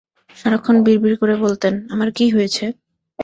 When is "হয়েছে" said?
2.35-2.65